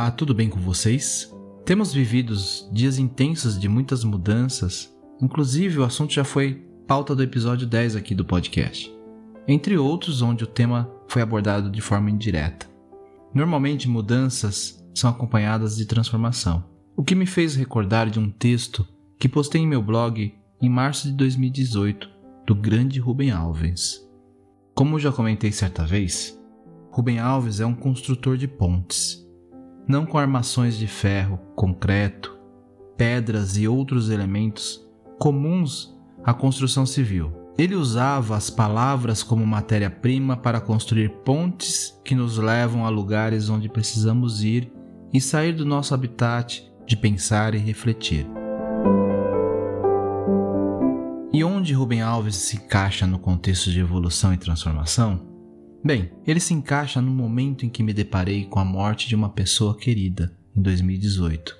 [0.00, 1.30] Olá, tudo bem com vocês?
[1.62, 2.34] Temos vivido
[2.72, 8.14] dias intensos de muitas mudanças, inclusive o assunto já foi pauta do episódio 10 aqui
[8.14, 8.90] do podcast,
[9.46, 12.66] entre outros onde o tema foi abordado de forma indireta.
[13.34, 16.64] Normalmente mudanças são acompanhadas de transformação,
[16.96, 21.08] o que me fez recordar de um texto que postei em meu blog em março
[21.08, 22.08] de 2018
[22.46, 24.00] do grande Rubem Alves.
[24.74, 26.40] Como já comentei certa vez,
[26.90, 29.28] Rubem Alves é um construtor de pontes
[29.90, 32.38] não com armações de ferro, concreto,
[32.96, 34.80] pedras e outros elementos
[35.18, 37.32] comuns à construção civil.
[37.58, 43.68] Ele usava as palavras como matéria-prima para construir pontes que nos levam a lugares onde
[43.68, 44.72] precisamos ir
[45.12, 48.26] e sair do nosso habitat de pensar e refletir.
[51.32, 55.29] E onde Rubem Alves se encaixa no contexto de evolução e transformação?
[55.82, 59.30] Bem, ele se encaixa no momento em que me deparei com a morte de uma
[59.30, 61.56] pessoa querida, em 2018.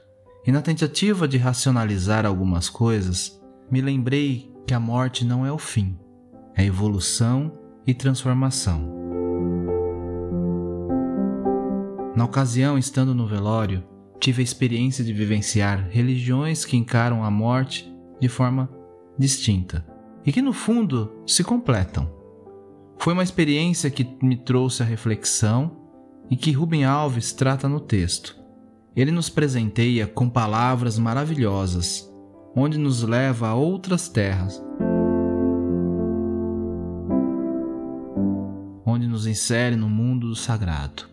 [0.47, 5.57] E na tentativa de racionalizar algumas coisas, me lembrei que a morte não é o
[5.57, 5.99] fim,
[6.55, 7.51] é evolução
[7.87, 8.95] e transformação.
[12.15, 13.83] Na ocasião, estando no velório,
[14.19, 18.69] tive a experiência de vivenciar religiões que encaram a morte de forma
[19.19, 19.87] distinta
[20.27, 22.20] e que, no fundo, se completam.
[23.01, 25.75] Foi uma experiência que me trouxe a reflexão
[26.31, 28.39] e que Rubem Alves trata no texto.
[28.95, 32.07] Ele nos presenteia com palavras maravilhosas,
[32.55, 34.63] onde nos leva a outras terras,
[38.85, 41.05] onde nos insere no mundo do sagrado.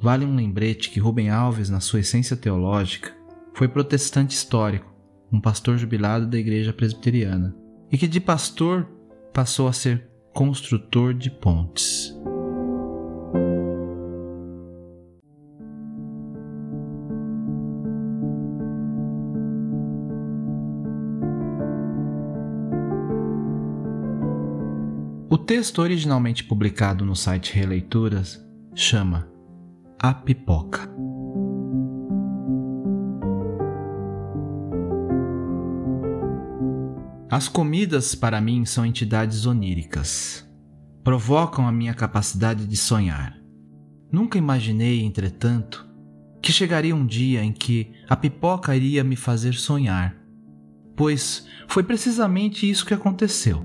[0.00, 3.10] Vale um lembrete que Rubem Alves, na sua essência teológica,
[3.54, 4.94] foi protestante histórico,
[5.32, 7.56] um pastor jubilado da igreja presbiteriana,
[7.90, 8.88] e que de pastor
[9.32, 12.12] passou a ser construtor de pontes.
[25.30, 29.28] O texto originalmente publicado no site Releituras chama
[29.98, 31.03] A Pipoca.
[37.34, 40.48] As comidas para mim são entidades oníricas.
[41.02, 43.36] Provocam a minha capacidade de sonhar.
[44.12, 45.84] Nunca imaginei, entretanto,
[46.40, 50.14] que chegaria um dia em que a pipoca iria me fazer sonhar,
[50.94, 53.64] pois foi precisamente isso que aconteceu.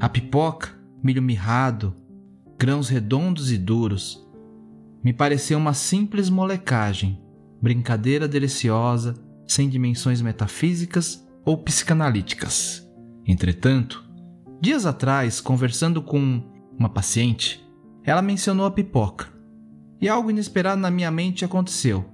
[0.00, 1.94] A pipoca, milho mirrado,
[2.58, 4.28] grãos redondos e duros,
[5.04, 7.22] me pareceu uma simples molecagem,
[7.62, 9.14] brincadeira deliciosa,
[9.46, 12.86] sem dimensões metafísicas ou psicanalíticas.
[13.26, 14.04] Entretanto,
[14.60, 16.42] dias atrás, conversando com
[16.78, 17.66] uma paciente,
[18.04, 19.32] ela mencionou a pipoca.
[19.98, 22.04] E algo inesperado na minha mente aconteceu.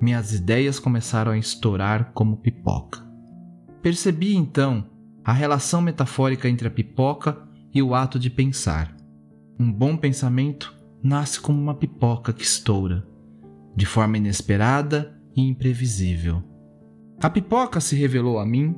[0.00, 3.04] Minhas ideias começaram a estourar como pipoca.
[3.82, 4.88] Percebi então
[5.24, 7.42] a relação metafórica entre a pipoca
[7.74, 8.96] e o ato de pensar.
[9.58, 10.72] Um bom pensamento
[11.02, 13.04] nasce como uma pipoca que estoura,
[13.74, 16.49] de forma inesperada e imprevisível.
[17.22, 18.74] A pipoca se revelou a mim,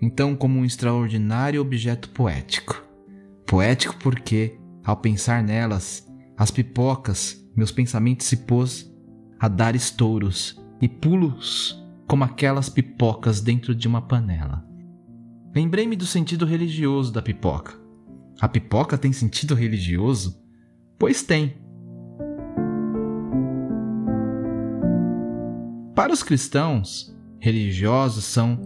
[0.00, 2.82] então, como um extraordinário objeto poético.
[3.46, 8.90] Poético porque, ao pensar nelas, as pipocas, meus pensamentos se pôs
[9.38, 11.78] a dar estouros e pulos
[12.08, 14.66] como aquelas pipocas dentro de uma panela.
[15.54, 17.78] Lembrei-me do sentido religioso da pipoca.
[18.40, 20.42] A pipoca tem sentido religioso?
[20.98, 21.58] Pois tem.
[25.94, 27.13] Para os cristãos,
[27.44, 28.58] religiosos são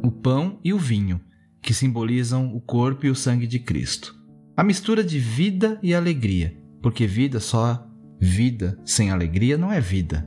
[0.00, 1.20] o pão e o vinho,
[1.60, 4.14] que simbolizam o corpo e o sangue de Cristo.
[4.56, 7.84] A mistura de vida e alegria, porque vida só
[8.20, 10.24] vida sem alegria não é vida.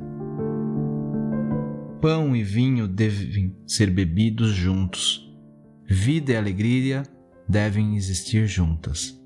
[2.02, 5.34] Pão e vinho devem ser bebidos juntos.
[5.88, 7.04] Vida e alegria
[7.48, 9.18] devem existir juntas.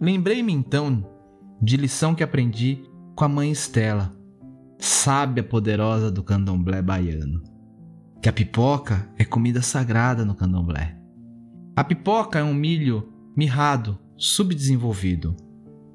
[0.00, 1.08] Lembrei-me então
[1.62, 2.82] de lição que aprendi
[3.14, 4.12] com a mãe Estela,
[4.80, 7.40] sábia poderosa do candomblé baiano,
[8.20, 10.96] que a pipoca é comida sagrada no candomblé.
[11.76, 15.36] A pipoca é um milho mirrado, subdesenvolvido.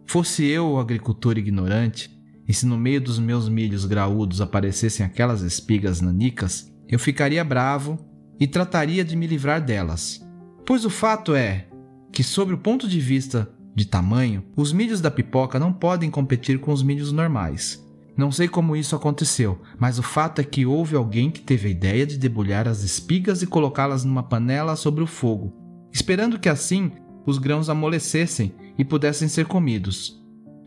[0.05, 2.09] Fosse eu o agricultor ignorante,
[2.47, 7.97] e se no meio dos meus milhos graúdos aparecessem aquelas espigas nanicas, eu ficaria bravo
[8.39, 10.25] e trataria de me livrar delas.
[10.65, 11.67] Pois o fato é
[12.11, 16.59] que, sob o ponto de vista de tamanho, os milhos da pipoca não podem competir
[16.59, 17.83] com os milhos normais.
[18.15, 21.71] Não sei como isso aconteceu, mas o fato é que houve alguém que teve a
[21.71, 25.51] ideia de debulhar as espigas e colocá-las numa panela sobre o fogo,
[25.91, 26.91] esperando que assim
[27.25, 30.21] os grãos amolecessem e pudessem ser comidos.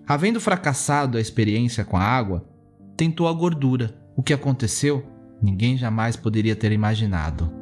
[0.08, 2.48] Havendo fracassado a experiência com a água,
[2.96, 3.96] tentou a gordura.
[4.16, 5.04] O que aconteceu,
[5.42, 7.52] ninguém jamais poderia ter imaginado.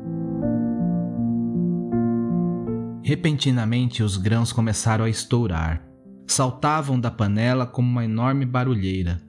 [3.03, 5.87] Repentinamente, os grãos começaram a estourar.
[6.27, 9.21] Saltavam da panela como uma enorme barulheira.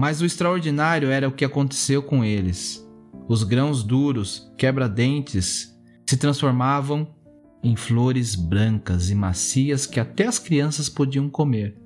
[0.00, 2.82] Mas o extraordinário era o que aconteceu com eles.
[3.28, 7.14] Os grãos duros, quebra-dentes, se transformavam
[7.62, 11.78] em flores brancas e macias que até as crianças podiam comer.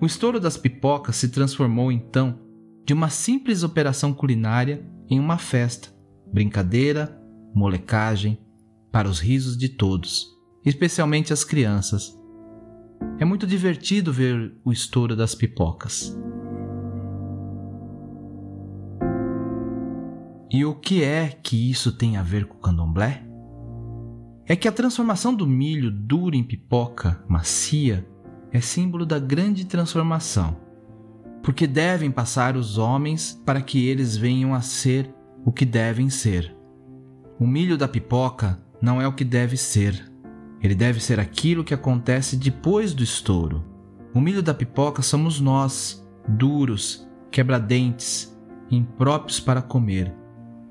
[0.00, 2.40] O estouro das pipocas se transformou então
[2.84, 5.90] de uma simples operação culinária em uma festa,
[6.32, 7.22] brincadeira,
[7.54, 8.36] molecagem,
[8.90, 10.26] para os risos de todos,
[10.66, 12.18] especialmente as crianças.
[13.16, 16.18] É muito divertido ver o estouro das pipocas.
[20.50, 23.22] E o que é que isso tem a ver com o candomblé?
[24.46, 28.08] É que a transformação do milho duro em pipoca macia
[28.50, 30.56] é símbolo da grande transformação,
[31.42, 35.14] porque devem passar os homens para que eles venham a ser
[35.44, 36.56] o que devem ser.
[37.38, 40.10] O milho da pipoca não é o que deve ser,
[40.62, 43.62] ele deve ser aquilo que acontece depois do estouro.
[44.14, 48.34] O milho da pipoca somos nós, duros, quebradentes,
[48.70, 50.14] impróprios para comer.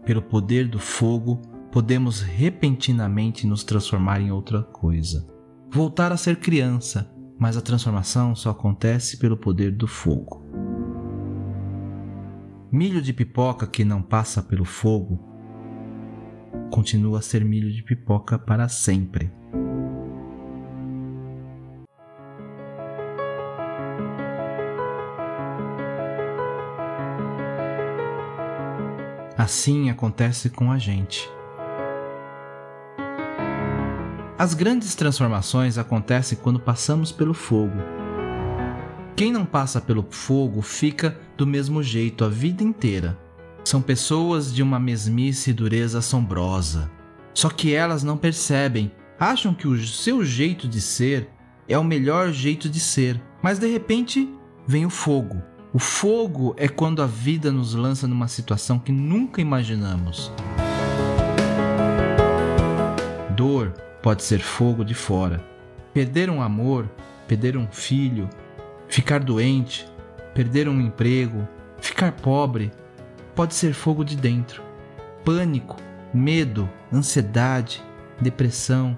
[0.08, 5.28] Pelo poder do fogo, podemos repentinamente nos transformar em outra coisa.
[5.70, 10.46] Voltar a ser criança, mas a transformação só acontece pelo poder do fogo.
[12.72, 15.20] Milho de pipoca que não passa pelo fogo
[16.72, 19.30] continua a ser milho de pipoca para sempre.
[29.48, 31.26] Assim acontece com a gente.
[34.38, 37.78] As grandes transformações acontecem quando passamos pelo fogo.
[39.16, 43.18] Quem não passa pelo fogo fica do mesmo jeito a vida inteira.
[43.64, 46.92] São pessoas de uma mesmice e dureza assombrosa.
[47.34, 51.30] Só que elas não percebem, acham que o seu jeito de ser
[51.70, 54.28] é o melhor jeito de ser, mas de repente
[54.68, 55.42] vem o fogo.
[55.74, 60.32] O fogo é quando a vida nos lança numa situação que nunca imaginamos.
[63.36, 65.44] Dor, pode ser fogo de fora.
[65.94, 66.90] Perder um amor,
[67.28, 68.30] perder um filho,
[68.88, 69.86] ficar doente,
[70.34, 71.46] perder um emprego,
[71.82, 72.72] ficar pobre,
[73.36, 74.64] pode ser fogo de dentro.
[75.26, 75.76] Pânico,
[76.14, 77.84] medo, ansiedade,
[78.22, 78.96] depressão,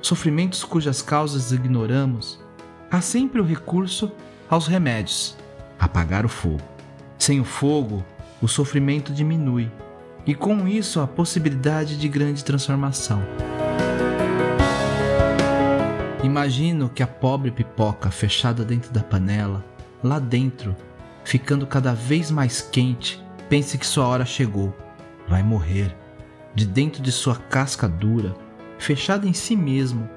[0.00, 2.42] sofrimentos cujas causas ignoramos,
[2.90, 4.10] há sempre o recurso
[4.48, 5.37] aos remédios
[5.78, 6.60] apagar o fogo.
[7.18, 8.04] Sem o fogo,
[8.40, 9.70] o sofrimento diminui
[10.26, 13.22] e com isso a possibilidade de grande transformação.
[16.22, 19.64] Imagino que a pobre pipoca fechada dentro da panela,
[20.02, 20.76] lá dentro,
[21.24, 24.76] ficando cada vez mais quente, pense que sua hora chegou,
[25.26, 25.96] vai morrer.
[26.54, 28.34] De dentro de sua casca dura,
[28.78, 30.08] fechada em si mesmo,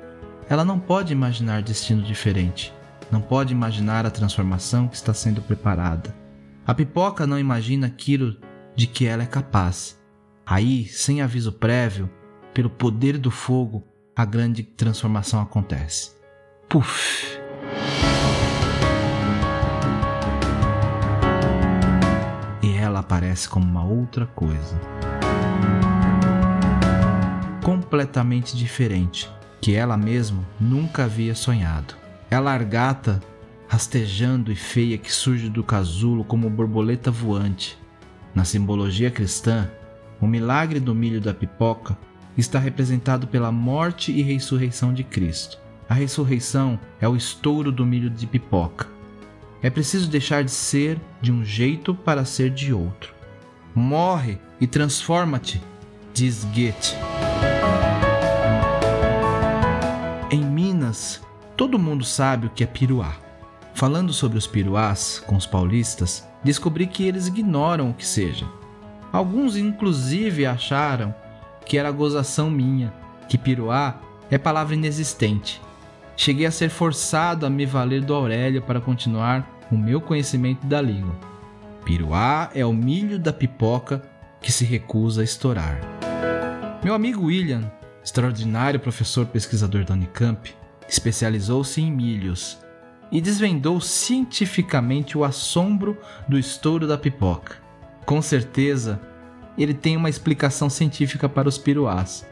[0.50, 2.74] ela não pode imaginar destino diferente,
[3.12, 6.16] não pode imaginar a transformação que está sendo preparada.
[6.66, 8.38] A pipoca não imagina aquilo
[8.76, 10.00] de que ela é capaz.
[10.46, 12.10] Aí, sem aviso prévio,
[12.54, 13.84] pelo poder do fogo,
[14.16, 16.12] a grande transformação acontece.
[16.70, 17.40] Puf!
[22.64, 24.80] E ela aparece como uma outra coisa.
[27.64, 32.01] Completamente diferente, que ela mesma nunca havia sonhado.
[32.32, 33.22] É a largata
[33.68, 37.78] rastejando e feia que surge do casulo como borboleta voante.
[38.34, 39.70] Na simbologia cristã,
[40.22, 41.98] o milagre do milho da pipoca
[42.38, 45.60] está representado pela morte e ressurreição de Cristo.
[45.90, 48.88] A ressurreição é o estouro do milho de pipoca.
[49.62, 53.14] É preciso deixar de ser de um jeito para ser de outro.
[53.76, 55.62] Morre e transforma-te,
[56.14, 56.96] diz Goethe.
[60.82, 61.22] Minas,
[61.62, 63.14] todo mundo sabe o que é piruá.
[63.76, 68.48] Falando sobre os piruás com os paulistas, descobri que eles ignoram o que seja.
[69.14, 71.14] Alguns, inclusive, acharam
[71.64, 72.92] que era gozação minha,
[73.30, 74.02] que piruá
[74.32, 75.62] é palavra inexistente.
[76.18, 80.82] Cheguei a ser forçado a me valer do Aurélio para continuar o meu conhecimento da
[80.82, 81.16] língua.
[81.86, 84.02] Piruá é o milho da pipoca
[84.42, 85.80] que se recusa a estourar.
[86.84, 87.72] Meu amigo William,
[88.04, 90.60] extraordinário professor pesquisador da Unicamp,
[90.92, 92.60] especializou-se em milhos
[93.10, 97.56] e desvendou cientificamente o assombro do estouro da pipoca.
[98.06, 99.00] Com certeza,
[99.58, 102.28] ele tem uma explicação científica para os piruás.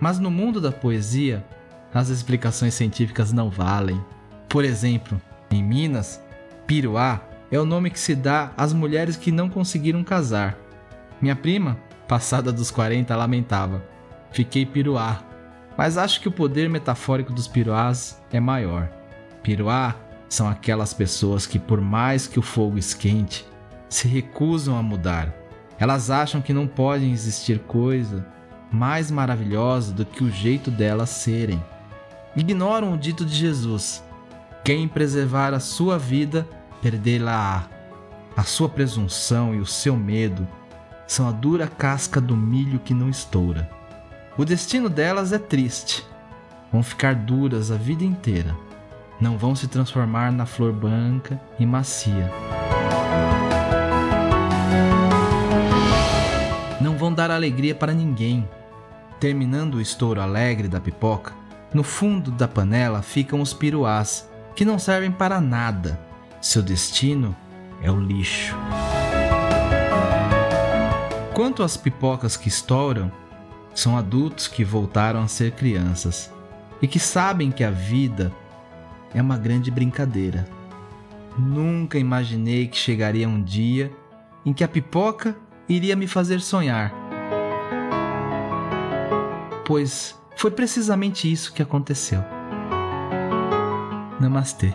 [0.00, 1.44] Mas no mundo da poesia,
[1.92, 4.02] as explicações científicas não valem.
[4.48, 6.22] Por exemplo, em Minas,
[6.66, 10.56] piruá é o nome que se dá às mulheres que não conseguiram casar.
[11.20, 11.76] Minha prima,
[12.08, 13.84] passada dos 40, lamentava:
[14.32, 15.29] Fiquei piruá.
[15.80, 18.90] Mas acho que o poder metafórico dos piruás é maior.
[19.42, 19.96] Piruá
[20.28, 23.48] são aquelas pessoas que, por mais que o fogo esquente,
[23.88, 25.32] se recusam a mudar.
[25.78, 28.26] Elas acham que não pode existir coisa
[28.70, 31.64] mais maravilhosa do que o jeito delas serem.
[32.36, 34.04] Ignoram o dito de Jesus:
[34.62, 36.46] quem preservar a sua vida,
[36.82, 37.64] perdê-la-á.
[38.36, 40.46] A sua presunção e o seu medo
[41.06, 43.79] são a dura casca do milho que não estoura.
[44.38, 46.06] O destino delas é triste.
[46.72, 48.56] Vão ficar duras a vida inteira.
[49.20, 52.30] Não vão se transformar na flor branca e macia.
[56.80, 58.48] Não vão dar alegria para ninguém.
[59.18, 61.34] Terminando o estouro alegre da pipoca,
[61.74, 66.00] no fundo da panela ficam os piruás, que não servem para nada.
[66.40, 67.36] Seu destino
[67.82, 68.56] é o lixo.
[71.34, 73.10] Quanto às pipocas que estouram,
[73.80, 76.30] são adultos que voltaram a ser crianças
[76.82, 78.30] e que sabem que a vida
[79.14, 80.46] é uma grande brincadeira.
[81.38, 83.90] Nunca imaginei que chegaria um dia
[84.44, 85.34] em que a pipoca
[85.68, 86.92] iria me fazer sonhar.
[89.64, 92.22] Pois foi precisamente isso que aconteceu.
[94.20, 94.74] Namastê.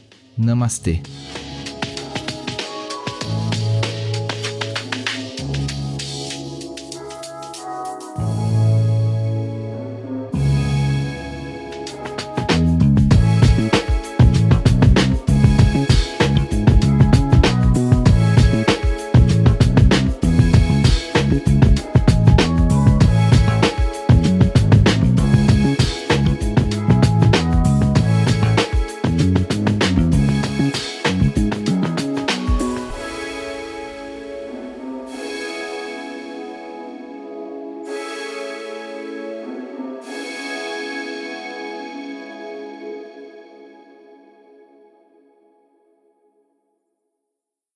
[0.37, 0.99] Namastê.